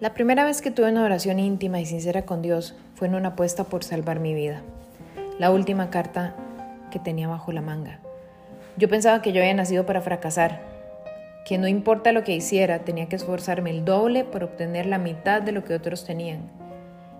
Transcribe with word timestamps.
La 0.00 0.14
primera 0.14 0.44
vez 0.46 0.62
que 0.62 0.70
tuve 0.70 0.90
una 0.90 1.04
oración 1.04 1.38
íntima 1.38 1.78
y 1.78 1.84
sincera 1.84 2.22
con 2.22 2.40
Dios 2.40 2.74
fue 2.94 3.06
en 3.06 3.14
una 3.14 3.28
apuesta 3.28 3.64
por 3.64 3.84
salvar 3.84 4.18
mi 4.18 4.32
vida. 4.32 4.62
La 5.38 5.50
última 5.50 5.90
carta 5.90 6.34
que 6.90 6.98
tenía 6.98 7.28
bajo 7.28 7.52
la 7.52 7.60
manga. 7.60 8.00
Yo 8.78 8.88
pensaba 8.88 9.20
que 9.20 9.32
yo 9.32 9.42
había 9.42 9.52
nacido 9.52 9.84
para 9.84 10.00
fracasar, 10.00 10.62
que 11.44 11.58
no 11.58 11.68
importa 11.68 12.12
lo 12.12 12.24
que 12.24 12.34
hiciera, 12.34 12.78
tenía 12.78 13.10
que 13.10 13.16
esforzarme 13.16 13.68
el 13.68 13.84
doble 13.84 14.24
por 14.24 14.42
obtener 14.42 14.86
la 14.86 14.96
mitad 14.96 15.42
de 15.42 15.52
lo 15.52 15.64
que 15.64 15.74
otros 15.74 16.06
tenían. 16.06 16.50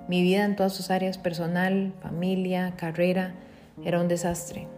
Mi 0.08 0.22
vida 0.22 0.46
en 0.46 0.56
todas 0.56 0.72
sus 0.72 0.90
áreas, 0.90 1.18
personal, 1.18 1.92
familia, 2.00 2.72
carrera, 2.78 3.34
era 3.84 4.00
un 4.00 4.08
desastre. 4.08 4.68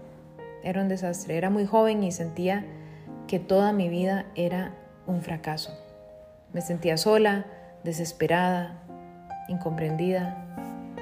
Era 0.65 0.83
un 0.83 0.89
desastre. 0.89 1.37
Era 1.37 1.51
muy 1.51 1.67
joven 1.67 2.03
y 2.03 2.11
sentía 2.11 2.65
que 3.29 3.39
toda 3.39 3.73
mi 3.73 3.89
vida 3.89 4.27
era 4.35 4.75
un 5.07 5.23
fracaso. 5.23 5.79
Me 6.53 6.63
sentía 6.63 6.97
sola, 6.97 7.47
desesperada, 7.85 8.83
incomprendida, 9.49 10.47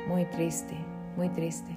muy 0.08 0.24
triste, 0.24 0.74
muy 1.16 1.28
triste. 1.28 1.76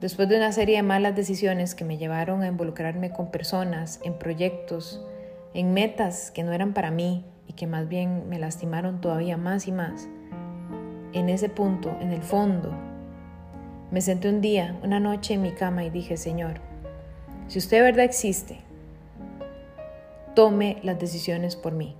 Después 0.00 0.28
de 0.28 0.36
una 0.36 0.52
serie 0.52 0.76
de 0.76 0.82
malas 0.82 1.16
decisiones 1.16 1.74
que 1.74 1.84
me 1.84 1.96
llevaron 1.96 2.42
a 2.42 2.48
involucrarme 2.48 3.10
con 3.10 3.30
personas, 3.30 4.00
en 4.04 4.18
proyectos, 4.18 5.04
en 5.54 5.72
metas 5.72 6.30
que 6.30 6.42
no 6.42 6.52
eran 6.52 6.74
para 6.74 6.90
mí 6.90 7.24
y 7.48 7.54
que 7.54 7.66
más 7.66 7.88
bien 7.88 8.28
me 8.28 8.38
lastimaron 8.38 9.00
todavía 9.00 9.36
más 9.36 9.66
y 9.66 9.72
más, 9.72 10.08
en 11.14 11.28
ese 11.28 11.48
punto, 11.48 11.96
en 12.00 12.12
el 12.12 12.22
fondo, 12.22 12.74
me 13.90 14.00
senté 14.00 14.28
un 14.28 14.40
día, 14.40 14.76
una 14.82 14.98
noche 14.98 15.34
en 15.34 15.42
mi 15.42 15.52
cama 15.52 15.84
y 15.84 15.90
dije, 15.90 16.16
Señor, 16.16 16.54
si 17.46 17.58
usted 17.58 17.76
de 17.76 17.82
verdad 17.84 18.04
existe, 18.04 18.58
tome 20.34 20.80
las 20.82 20.98
decisiones 20.98 21.54
por 21.54 21.72
mí. 21.72 21.96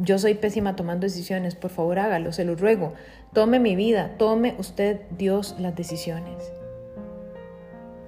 Yo 0.00 0.16
soy 0.18 0.34
pésima 0.34 0.76
tomando 0.76 1.06
decisiones, 1.06 1.56
por 1.56 1.72
favor 1.72 1.98
hágalo, 1.98 2.32
se 2.32 2.44
lo 2.44 2.54
ruego. 2.54 2.92
Tome 3.32 3.58
mi 3.58 3.74
vida, 3.74 4.14
tome 4.16 4.54
usted, 4.56 5.00
Dios, 5.18 5.56
las 5.58 5.74
decisiones. 5.74 6.52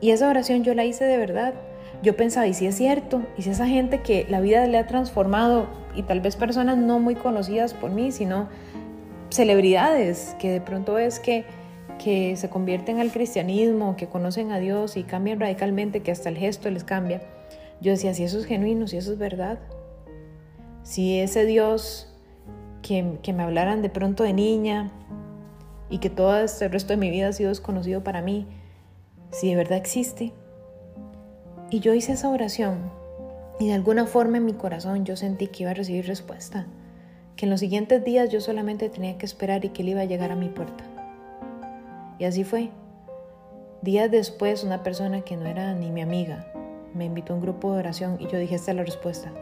Y 0.00 0.12
esa 0.12 0.28
oración 0.28 0.62
yo 0.62 0.72
la 0.74 0.84
hice 0.84 1.04
de 1.04 1.16
verdad. 1.18 1.54
Yo 2.02 2.16
pensaba, 2.16 2.46
y 2.46 2.54
si 2.54 2.66
es 2.66 2.76
cierto, 2.76 3.22
y 3.36 3.42
si 3.42 3.50
esa 3.50 3.66
gente 3.66 4.02
que 4.02 4.24
la 4.30 4.40
vida 4.40 4.64
le 4.68 4.78
ha 4.78 4.86
transformado, 4.86 5.66
y 5.96 6.04
tal 6.04 6.20
vez 6.20 6.36
personas 6.36 6.78
no 6.78 7.00
muy 7.00 7.16
conocidas 7.16 7.74
por 7.74 7.90
mí, 7.90 8.12
sino 8.12 8.48
celebridades, 9.30 10.36
que 10.38 10.52
de 10.52 10.60
pronto 10.60 10.96
es 10.96 11.18
que, 11.18 11.44
que 12.02 12.36
se 12.36 12.48
convierten 12.48 13.00
al 13.00 13.10
cristianismo, 13.10 13.96
que 13.96 14.06
conocen 14.06 14.52
a 14.52 14.60
Dios 14.60 14.96
y 14.96 15.02
cambian 15.02 15.40
radicalmente, 15.40 16.00
que 16.00 16.12
hasta 16.12 16.28
el 16.28 16.38
gesto 16.38 16.70
les 16.70 16.84
cambia. 16.84 17.20
Yo 17.80 17.90
decía, 17.90 18.14
si 18.14 18.22
eso 18.22 18.38
es 18.38 18.46
genuino, 18.46 18.86
si 18.86 18.96
eso 18.96 19.12
es 19.12 19.18
verdad, 19.18 19.58
si 20.90 21.20
ese 21.20 21.46
Dios 21.46 22.08
que, 22.82 23.18
que, 23.22 23.32
me 23.32 23.44
hablaran 23.44 23.80
de 23.80 23.90
pronto 23.90 24.24
de 24.24 24.32
niña 24.32 24.90
y 25.88 25.98
que 25.98 26.10
todo 26.10 26.36
este 26.40 26.66
resto 26.66 26.94
de 26.94 26.96
mi 26.96 27.10
vida 27.10 27.28
ha 27.28 27.32
sido 27.32 27.50
desconocido 27.50 28.02
para 28.02 28.22
mí, 28.22 28.48
si 29.30 29.50
de 29.50 29.54
verdad 29.54 29.78
existe. 29.78 30.32
Y 31.70 31.78
yo 31.78 31.94
hice 31.94 32.14
esa 32.14 32.28
oración 32.28 32.90
y 33.60 33.68
de 33.68 33.74
alguna 33.74 34.06
forma 34.06 34.38
en 34.38 34.46
mi 34.46 34.54
corazón 34.54 35.04
yo 35.04 35.14
sentí 35.14 35.46
que 35.46 35.62
iba 35.62 35.70
a 35.70 35.74
recibir 35.74 36.08
respuesta, 36.08 36.66
que 37.36 37.46
en 37.46 37.50
los 37.50 37.60
siguientes 37.60 38.02
días 38.04 38.28
yo 38.28 38.40
solamente 38.40 38.88
tenía 38.88 39.16
que 39.16 39.26
esperar 39.26 39.64
y 39.64 39.68
que 39.68 39.82
él 39.82 39.90
iba 39.90 40.00
a 40.00 40.06
llegar 40.06 40.32
a 40.32 40.36
mi 40.36 40.48
puerta. 40.48 40.82
Y 42.18 42.24
así 42.24 42.42
fue. 42.42 42.70
Días 43.80 44.10
después 44.10 44.64
una 44.64 44.82
persona 44.82 45.20
que 45.20 45.36
no 45.36 45.46
era 45.46 45.72
ni 45.72 45.92
mi 45.92 46.00
amiga 46.00 46.52
me 46.94 47.04
invitó 47.04 47.32
a 47.32 47.36
un 47.36 47.42
grupo 47.42 47.72
de 47.72 47.78
oración 47.78 48.16
y 48.18 48.26
yo 48.26 48.38
dije, 48.38 48.56
esta 48.56 48.72
es 48.72 48.76
la 48.76 48.82
respuesta 48.82 49.32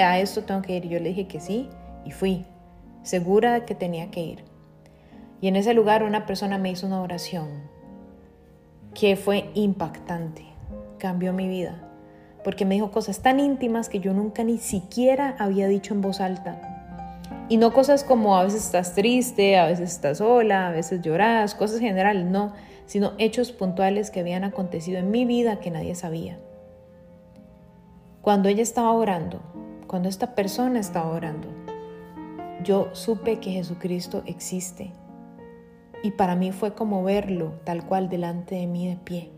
a 0.00 0.18
esto 0.18 0.42
tengo 0.44 0.62
que 0.62 0.76
ir. 0.76 0.84
Y 0.84 0.88
yo 0.88 0.98
le 0.98 1.10
dije 1.10 1.26
que 1.26 1.40
sí 1.40 1.68
y 2.04 2.10
fui, 2.10 2.44
segura 3.02 3.52
de 3.54 3.64
que 3.64 3.74
tenía 3.74 4.10
que 4.10 4.20
ir. 4.20 4.44
Y 5.40 5.48
en 5.48 5.56
ese 5.56 5.74
lugar 5.74 6.02
una 6.04 6.24
persona 6.24 6.58
me 6.58 6.70
hizo 6.70 6.86
una 6.86 7.02
oración 7.02 7.48
que 8.94 9.16
fue 9.16 9.50
impactante, 9.54 10.44
cambió 10.98 11.32
mi 11.32 11.48
vida, 11.48 11.88
porque 12.44 12.64
me 12.64 12.74
dijo 12.74 12.90
cosas 12.90 13.20
tan 13.20 13.40
íntimas 13.40 13.88
que 13.88 14.00
yo 14.00 14.12
nunca 14.12 14.44
ni 14.44 14.58
siquiera 14.58 15.34
había 15.38 15.66
dicho 15.66 15.94
en 15.94 16.00
voz 16.00 16.20
alta. 16.20 16.68
Y 17.48 17.56
no 17.56 17.72
cosas 17.72 18.04
como 18.04 18.36
a 18.36 18.44
veces 18.44 18.64
estás 18.64 18.94
triste, 18.94 19.58
a 19.58 19.66
veces 19.66 19.90
estás 19.90 20.18
sola, 20.18 20.68
a 20.68 20.70
veces 20.70 21.02
lloras, 21.02 21.54
cosas 21.54 21.80
generales, 21.80 22.24
no, 22.24 22.52
sino 22.86 23.12
hechos 23.18 23.52
puntuales 23.52 24.10
que 24.10 24.20
habían 24.20 24.44
acontecido 24.44 24.98
en 24.98 25.10
mi 25.10 25.24
vida 25.24 25.60
que 25.60 25.70
nadie 25.70 25.94
sabía. 25.94 26.38
Cuando 28.22 28.48
ella 28.48 28.62
estaba 28.62 28.92
orando, 28.92 29.42
cuando 29.92 30.08
esta 30.08 30.34
persona 30.34 30.80
estaba 30.80 31.10
orando, 31.10 31.48
yo 32.64 32.88
supe 32.94 33.40
que 33.40 33.50
Jesucristo 33.50 34.22
existe. 34.24 34.90
Y 36.02 36.12
para 36.12 36.34
mí 36.34 36.50
fue 36.50 36.72
como 36.72 37.04
verlo 37.04 37.60
tal 37.64 37.84
cual 37.84 38.08
delante 38.08 38.54
de 38.54 38.66
mí 38.66 38.88
de 38.88 38.96
pie, 38.96 39.32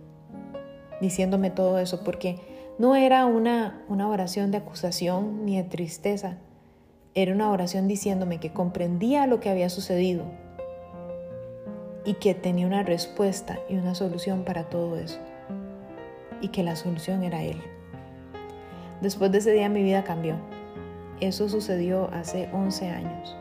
diciéndome 1.00 1.50
todo 1.50 1.80
eso, 1.80 2.04
porque 2.04 2.38
no 2.78 2.94
era 2.94 3.26
una, 3.26 3.82
una 3.88 4.08
oración 4.08 4.52
de 4.52 4.58
acusación 4.58 5.44
ni 5.44 5.56
de 5.56 5.64
tristeza, 5.64 6.38
era 7.14 7.34
una 7.34 7.50
oración 7.50 7.88
diciéndome 7.88 8.38
que 8.38 8.52
comprendía 8.52 9.26
lo 9.26 9.40
que 9.40 9.50
había 9.50 9.68
sucedido 9.68 10.22
y 12.04 12.14
que 12.14 12.32
tenía 12.32 12.68
una 12.68 12.84
respuesta 12.84 13.58
y 13.68 13.74
una 13.74 13.96
solución 13.96 14.44
para 14.44 14.68
todo 14.68 14.98
eso, 14.98 15.18
y 16.40 16.50
que 16.50 16.62
la 16.62 16.76
solución 16.76 17.24
era 17.24 17.42
Él. 17.42 17.60
Después 19.04 19.30
de 19.30 19.36
ese 19.36 19.52
día 19.52 19.68
mi 19.68 19.82
vida 19.82 20.02
cambió. 20.02 20.36
Eso 21.20 21.50
sucedió 21.50 22.08
hace 22.14 22.48
11 22.54 22.88
años. 22.88 23.36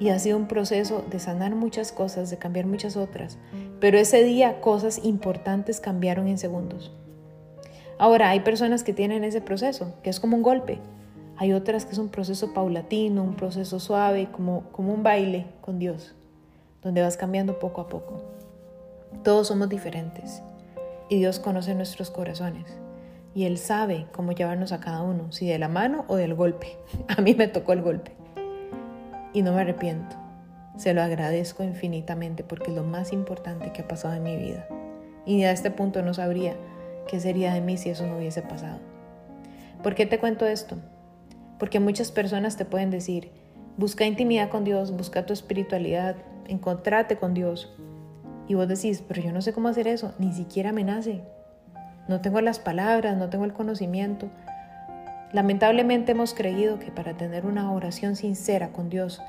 Y 0.00 0.08
ha 0.08 0.18
sido 0.18 0.36
un 0.36 0.48
proceso 0.48 1.04
de 1.08 1.20
sanar 1.20 1.54
muchas 1.54 1.92
cosas, 1.92 2.28
de 2.28 2.38
cambiar 2.38 2.66
muchas 2.66 2.96
otras. 2.96 3.38
Pero 3.78 3.98
ese 3.98 4.24
día 4.24 4.60
cosas 4.60 5.04
importantes 5.04 5.78
cambiaron 5.78 6.26
en 6.26 6.38
segundos. 6.38 6.90
Ahora, 7.98 8.30
hay 8.30 8.40
personas 8.40 8.82
que 8.82 8.92
tienen 8.92 9.22
ese 9.22 9.40
proceso, 9.40 9.94
que 10.02 10.10
es 10.10 10.18
como 10.18 10.36
un 10.36 10.42
golpe. 10.42 10.80
Hay 11.36 11.52
otras 11.52 11.84
que 11.84 11.92
es 11.92 11.98
un 11.98 12.08
proceso 12.08 12.52
paulatino, 12.52 13.22
un 13.22 13.36
proceso 13.36 13.78
suave, 13.78 14.28
como, 14.32 14.64
como 14.72 14.92
un 14.92 15.04
baile 15.04 15.46
con 15.60 15.78
Dios, 15.78 16.16
donde 16.82 17.00
vas 17.00 17.16
cambiando 17.16 17.60
poco 17.60 17.80
a 17.80 17.88
poco. 17.88 18.22
Todos 19.22 19.46
somos 19.46 19.68
diferentes 19.68 20.42
y 21.08 21.18
Dios 21.18 21.38
conoce 21.38 21.76
nuestros 21.76 22.10
corazones 22.10 22.82
y 23.34 23.44
Él 23.44 23.58
sabe 23.58 24.06
cómo 24.12 24.32
llevarnos 24.32 24.72
a 24.72 24.80
cada 24.80 25.02
uno, 25.02 25.32
si 25.32 25.46
de 25.46 25.58
la 25.58 25.68
mano 25.68 26.04
o 26.08 26.16
del 26.16 26.34
golpe. 26.34 26.78
A 27.16 27.20
mí 27.20 27.34
me 27.34 27.48
tocó 27.48 27.72
el 27.72 27.82
golpe 27.82 28.12
y 29.32 29.42
no 29.42 29.52
me 29.52 29.62
arrepiento. 29.62 30.16
Se 30.76 30.94
lo 30.94 31.02
agradezco 31.02 31.62
infinitamente 31.62 32.44
porque 32.44 32.70
es 32.70 32.76
lo 32.76 32.82
más 32.82 33.12
importante 33.12 33.72
que 33.72 33.82
ha 33.82 33.88
pasado 33.88 34.14
en 34.14 34.22
mi 34.22 34.36
vida. 34.36 34.66
Y 35.26 35.42
a 35.44 35.52
este 35.52 35.70
punto 35.70 36.02
no 36.02 36.14
sabría 36.14 36.56
qué 37.06 37.20
sería 37.20 37.52
de 37.54 37.60
mí 37.60 37.76
si 37.76 37.90
eso 37.90 38.06
no 38.06 38.16
hubiese 38.16 38.42
pasado. 38.42 38.78
¿Por 39.82 39.94
qué 39.94 40.06
te 40.06 40.18
cuento 40.18 40.46
esto? 40.46 40.76
Porque 41.58 41.80
muchas 41.80 42.10
personas 42.10 42.56
te 42.56 42.64
pueden 42.64 42.90
decir, 42.90 43.30
busca 43.76 44.04
intimidad 44.04 44.48
con 44.48 44.64
Dios, 44.64 44.96
busca 44.96 45.26
tu 45.26 45.32
espiritualidad, 45.32 46.16
encontrate 46.48 47.16
con 47.16 47.34
Dios. 47.34 47.74
Y 48.48 48.54
vos 48.54 48.66
decís, 48.66 49.02
pero 49.06 49.22
yo 49.22 49.32
no 49.32 49.42
sé 49.42 49.52
cómo 49.52 49.68
hacer 49.68 49.86
eso, 49.86 50.14
ni 50.18 50.32
siquiera 50.32 50.72
me 50.72 50.84
nace. 50.84 51.22
No 52.08 52.20
tengo 52.20 52.40
las 52.40 52.58
palabras, 52.58 53.16
no 53.16 53.28
tengo 53.28 53.44
el 53.44 53.52
conocimiento. 53.52 54.28
Lamentablemente 55.32 56.12
hemos 56.12 56.34
creído 56.34 56.78
que 56.78 56.90
para 56.90 57.16
tener 57.16 57.46
una 57.46 57.72
oración 57.72 58.16
sincera 58.16 58.72
con 58.72 58.88
Dios 58.90 59.22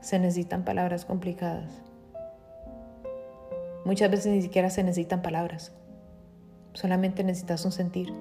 se 0.00 0.18
necesitan 0.18 0.64
palabras 0.64 1.04
complicadas. 1.04 1.82
Muchas 3.84 4.10
veces 4.10 4.32
ni 4.32 4.42
siquiera 4.42 4.70
se 4.70 4.82
necesitan 4.82 5.22
palabras. 5.22 5.72
Solamente 6.74 7.24
necesitas 7.24 7.64
un 7.64 7.72
sentir. 7.72 8.12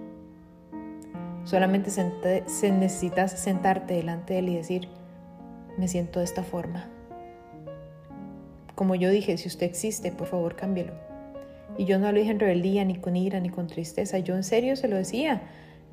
Solamente 1.44 1.90
se 1.90 2.72
necesitas 2.72 3.32
sentarte 3.32 3.96
delante 3.96 4.34
de 4.34 4.40
Él 4.40 4.50
y 4.50 4.56
decir, 4.56 4.88
me 5.78 5.88
siento 5.88 6.20
de 6.20 6.26
esta 6.26 6.44
forma. 6.44 6.88
Como 8.76 8.96
yo 8.96 9.10
dije, 9.10 9.38
si 9.38 9.48
usted 9.48 9.66
existe, 9.66 10.12
por 10.12 10.28
favor 10.28 10.56
cámbielo. 10.56 11.09
Y 11.78 11.86
yo 11.86 12.00
no 12.00 12.12
lo 12.12 12.20
dije 12.20 12.32
en 12.32 12.40
rebeldía, 12.40 12.84
ni 12.86 12.96
con 12.96 13.16
ira, 13.16 13.40
ni 13.40 13.50
con 13.50 13.68
tristeza. 13.68 14.20
Yo 14.20 14.36
en 14.36 14.44
serio 14.44 14.76
se 14.76 14.88
lo 14.88 14.98
decía. 14.98 15.42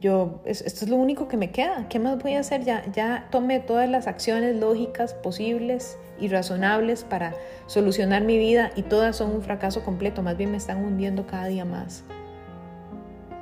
Yo, 0.01 0.43
esto 0.45 0.85
es 0.85 0.91
lo 0.91 0.97
único 0.97 1.27
que 1.27 1.37
me 1.37 1.51
queda. 1.51 1.89
¿Qué 1.89 1.99
más 1.99 2.23
voy 2.23 2.35
a 2.35 2.41
hacer? 2.41 2.65
Ya, 2.65 2.85
ya 2.93 3.29
tomé 3.31 3.61
todas 3.61 3.89
las 3.89 4.07
acciones 4.07 4.57
lógicas 4.57 5.15
posibles 5.15 5.97
y 6.21 6.29
razonables 6.29 7.03
para 7.03 7.35
solucionar 7.67 8.23
mi 8.23 8.37
vida 8.37 8.73
y 8.77 8.83
todas 8.83 9.17
son 9.17 9.31
un 9.31 9.43
fracaso 9.43 9.85
completo. 9.85 10.23
Más 10.23 10.37
bien 10.37 10.51
me 10.51 10.59
están 10.59 10.85
hundiendo 10.85 11.27
cada 11.27 11.47
día 11.47 11.65
más. 11.65 12.05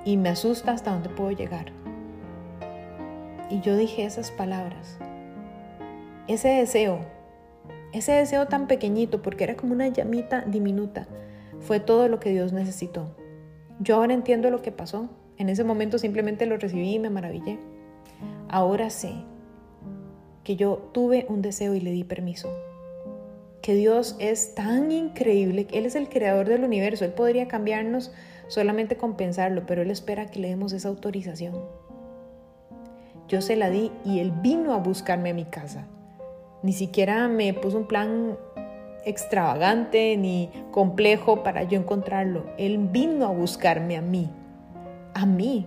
Y 0.05 0.17
me 0.17 0.29
asusta 0.29 0.73
hasta 0.73 0.93
dónde 0.93 1.09
puedo 1.09 1.33
llegar. 1.33 1.73
Y 3.51 3.61
yo 3.61 3.77
dije 3.77 4.05
esas 4.05 4.31
palabras. 4.31 4.99
Ese 6.29 6.49
deseo, 6.49 7.01
ese 7.93 8.13
deseo 8.13 8.47
tan 8.47 8.67
pequeñito, 8.67 9.23
porque 9.23 9.45
era 9.45 9.57
como 9.57 9.73
una 9.73 9.89
llamita 9.89 10.43
diminuta 10.43 11.07
fue 11.65 11.81
todo 11.81 12.09
lo 12.09 12.21
que 12.21 12.31
Dios 12.31 12.53
necesitó. 12.53 13.17
Yo 13.81 13.97
ahora 13.97 14.15
entiendo 14.15 14.51
lo 14.51 14.63
que 14.63 14.71
pasó. 14.71 15.09
En 15.39 15.49
ese 15.49 15.65
momento 15.65 15.99
simplemente 15.99 16.47
lo 16.47 16.57
recibí 16.57 16.95
y 16.95 16.99
me 16.99 17.11
maravillé. 17.11 17.59
Ahora 18.49 18.91
sé 18.91 19.13
que 20.45 20.57
yo 20.57 20.91
tuve 20.93 21.27
un 21.29 21.43
deseo 21.43 21.75
y 21.75 21.81
le 21.81 21.91
di 21.91 22.05
permiso. 22.05 22.55
Que 23.63 23.75
Dios 23.75 24.15
es 24.19 24.55
tan 24.55 24.93
increíble, 24.93 25.67
Él 25.73 25.87
es 25.87 25.95
el 25.95 26.11
creador 26.11 26.47
del 26.49 26.65
universo, 26.65 27.07
Él 27.07 27.13
podría 27.13 27.49
cambiarnos 27.49 28.13
solamente 28.47 28.97
con 28.97 29.17
pensarlo, 29.17 29.65
pero 29.67 29.81
Él 29.81 29.91
espera 29.91 30.31
que 30.31 30.41
le 30.41 30.49
demos 30.49 30.75
esa 30.75 30.89
autorización. 30.89 31.55
Yo 33.27 33.41
se 33.41 33.57
la 33.57 33.71
di 33.71 33.91
y 34.05 34.19
Él 34.19 34.33
vino 34.43 34.75
a 34.75 34.79
buscarme 34.79 35.31
a 35.31 35.35
mi 35.35 35.47
casa. 35.47 35.89
Ni 36.63 36.75
siquiera 36.75 37.27
me 37.29 37.55
puso 37.55 37.79
un 37.79 37.89
plan 37.89 38.37
extravagante 39.07 40.17
ni 40.17 40.51
complejo 40.71 41.43
para 41.43 41.63
yo 41.65 41.79
encontrarlo. 41.79 42.45
Él 42.59 42.79
vino 42.79 43.27
a 43.27 43.31
buscarme 43.31 43.97
a 43.97 44.03
mí, 44.03 44.31
a 45.15 45.27
mí. 45.27 45.67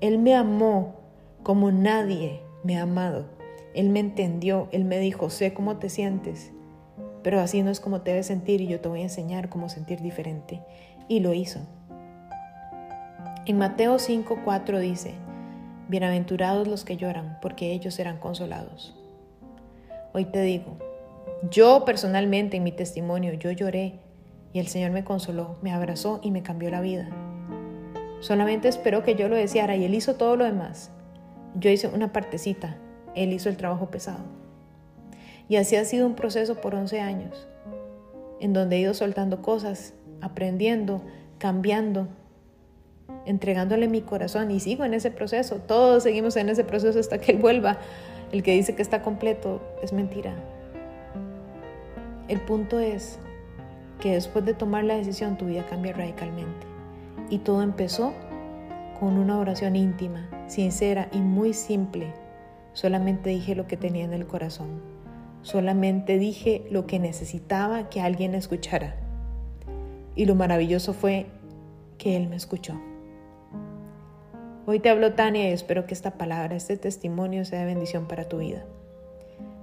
Él 0.00 0.18
me 0.18 0.34
amó 0.34 0.94
como 1.42 1.70
nadie 1.70 2.40
me 2.64 2.78
ha 2.78 2.82
amado. 2.82 3.26
Él 3.74 3.88
me 3.88 4.00
entendió, 4.00 4.68
Él 4.72 4.84
me 4.84 4.98
dijo, 4.98 5.30
sé 5.30 5.54
cómo 5.54 5.78
te 5.78 5.88
sientes, 5.88 6.52
pero 7.22 7.40
así 7.40 7.62
no 7.62 7.70
es 7.70 7.80
como 7.80 8.02
te 8.02 8.10
debes 8.10 8.26
sentir 8.26 8.60
y 8.60 8.66
yo 8.66 8.80
te 8.80 8.88
voy 8.88 9.00
a 9.00 9.04
enseñar 9.04 9.48
cómo 9.48 9.68
sentir 9.68 10.00
diferente. 10.00 10.60
Y 11.08 11.20
lo 11.20 11.32
hizo. 11.32 11.60
En 13.46 13.58
Mateo 13.58 13.96
5:4 13.96 14.78
dice, 14.78 15.14
Bienaventurados 15.88 16.68
los 16.68 16.84
que 16.84 16.96
lloran, 16.96 17.38
porque 17.42 17.72
ellos 17.72 17.94
serán 17.94 18.18
consolados. 18.18 18.94
Hoy 20.14 20.26
te 20.26 20.42
digo, 20.42 20.76
yo 21.50 21.84
personalmente 21.84 22.58
en 22.58 22.62
mi 22.62 22.72
testimonio, 22.72 23.32
yo 23.32 23.50
lloré 23.50 23.98
y 24.52 24.60
el 24.60 24.68
Señor 24.68 24.92
me 24.92 25.04
consoló, 25.04 25.56
me 25.60 25.72
abrazó 25.72 26.20
y 26.22 26.30
me 26.30 26.42
cambió 26.42 26.70
la 26.70 26.80
vida. 26.80 27.08
Solamente 28.20 28.68
esperó 28.68 29.02
que 29.02 29.16
yo 29.16 29.28
lo 29.28 29.34
deseara 29.34 29.74
y 29.74 29.84
Él 29.84 29.94
hizo 29.94 30.14
todo 30.14 30.36
lo 30.36 30.44
demás. 30.44 30.92
Yo 31.56 31.70
hice 31.70 31.88
una 31.88 32.12
partecita, 32.12 32.76
Él 33.16 33.32
hizo 33.32 33.48
el 33.48 33.56
trabajo 33.56 33.90
pesado. 33.90 34.24
Y 35.48 35.56
así 35.56 35.74
ha 35.74 35.84
sido 35.84 36.06
un 36.06 36.14
proceso 36.14 36.60
por 36.60 36.74
11 36.74 37.00
años, 37.00 37.48
en 38.40 38.52
donde 38.52 38.76
he 38.76 38.80
ido 38.80 38.94
soltando 38.94 39.42
cosas, 39.42 39.94
aprendiendo, 40.20 41.02
cambiando, 41.38 42.06
entregándole 43.26 43.88
mi 43.88 44.02
corazón 44.02 44.50
y 44.52 44.60
sigo 44.60 44.84
en 44.84 44.94
ese 44.94 45.10
proceso. 45.10 45.56
Todos 45.56 46.04
seguimos 46.04 46.36
en 46.36 46.48
ese 46.48 46.62
proceso 46.62 47.00
hasta 47.00 47.18
que 47.18 47.32
Él 47.32 47.38
vuelva. 47.38 47.78
El 48.30 48.42
que 48.42 48.52
dice 48.52 48.76
que 48.76 48.82
está 48.82 49.02
completo 49.02 49.60
es 49.82 49.92
mentira. 49.92 50.34
El 52.28 52.40
punto 52.40 52.78
es 52.78 53.18
que 54.00 54.12
después 54.12 54.44
de 54.44 54.54
tomar 54.54 54.84
la 54.84 54.96
decisión 54.96 55.36
tu 55.36 55.46
vida 55.46 55.66
cambia 55.66 55.92
radicalmente. 55.92 56.66
Y 57.30 57.38
todo 57.38 57.62
empezó 57.62 58.12
con 58.98 59.18
una 59.18 59.38
oración 59.38 59.74
íntima, 59.74 60.28
sincera 60.46 61.08
y 61.12 61.18
muy 61.18 61.52
simple. 61.52 62.12
Solamente 62.74 63.30
dije 63.30 63.54
lo 63.54 63.66
que 63.66 63.76
tenía 63.76 64.04
en 64.04 64.12
el 64.12 64.26
corazón. 64.26 64.80
Solamente 65.42 66.18
dije 66.18 66.64
lo 66.70 66.86
que 66.86 66.98
necesitaba 66.98 67.88
que 67.90 68.00
alguien 68.00 68.34
escuchara. 68.34 68.96
Y 70.14 70.26
lo 70.26 70.34
maravilloso 70.34 70.94
fue 70.94 71.26
que 71.98 72.16
Él 72.16 72.28
me 72.28 72.36
escuchó. 72.36 72.80
Hoy 74.66 74.78
te 74.78 74.90
hablo 74.90 75.14
Tania 75.14 75.50
y 75.50 75.52
espero 75.52 75.86
que 75.86 75.94
esta 75.94 76.12
palabra, 76.12 76.54
este 76.54 76.76
testimonio 76.76 77.44
sea 77.44 77.60
de 77.60 77.66
bendición 77.66 78.06
para 78.06 78.28
tu 78.28 78.38
vida 78.38 78.64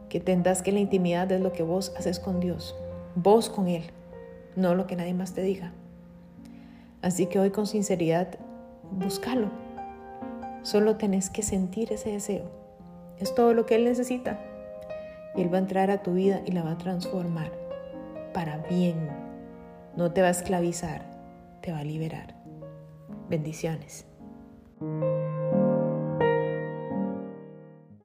que 0.09 0.17
entendas 0.17 0.61
que 0.61 0.71
la 0.71 0.79
intimidad 0.79 1.31
es 1.31 1.41
lo 1.41 1.53
que 1.53 1.63
vos 1.63 1.93
haces 1.97 2.19
con 2.19 2.39
Dios, 2.39 2.75
vos 3.15 3.49
con 3.49 3.67
Él, 3.67 3.83
no 4.55 4.75
lo 4.75 4.87
que 4.87 4.95
nadie 4.95 5.13
más 5.13 5.33
te 5.33 5.41
diga. 5.41 5.71
Así 7.01 7.27
que 7.27 7.39
hoy 7.39 7.51
con 7.51 7.67
sinceridad, 7.67 8.27
búscalo. 8.91 9.49
Solo 10.63 10.97
tenés 10.97 11.29
que 11.29 11.43
sentir 11.43 11.93
ese 11.93 12.11
deseo. 12.11 12.43
Es 13.19 13.33
todo 13.33 13.53
lo 13.53 13.65
que 13.65 13.75
Él 13.75 13.85
necesita. 13.85 14.39
Y 15.35 15.41
Él 15.41 15.53
va 15.53 15.57
a 15.57 15.61
entrar 15.61 15.91
a 15.91 16.01
tu 16.01 16.13
vida 16.13 16.41
y 16.45 16.51
la 16.51 16.63
va 16.63 16.71
a 16.71 16.77
transformar 16.77 17.51
para 18.33 18.57
bien. 18.69 19.07
No 19.95 20.11
te 20.11 20.21
va 20.21 20.27
a 20.27 20.31
esclavizar, 20.31 21.03
te 21.61 21.71
va 21.71 21.79
a 21.79 21.83
liberar. 21.83 22.35
Bendiciones. 23.29 24.05